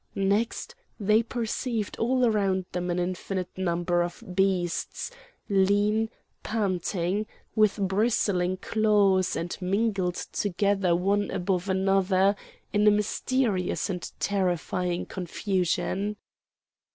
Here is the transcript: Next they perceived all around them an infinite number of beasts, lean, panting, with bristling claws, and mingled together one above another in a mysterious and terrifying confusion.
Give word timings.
Next 0.15 0.73
they 0.99 1.21
perceived 1.21 1.95
all 1.99 2.25
around 2.25 2.65
them 2.71 2.89
an 2.89 2.97
infinite 2.97 3.55
number 3.55 4.01
of 4.01 4.23
beasts, 4.33 5.11
lean, 5.47 6.09
panting, 6.41 7.27
with 7.53 7.77
bristling 7.79 8.57
claws, 8.57 9.35
and 9.35 9.55
mingled 9.61 10.15
together 10.15 10.95
one 10.95 11.29
above 11.29 11.69
another 11.69 12.35
in 12.73 12.87
a 12.87 12.89
mysterious 12.89 13.91
and 13.91 14.11
terrifying 14.19 15.05
confusion. 15.05 16.17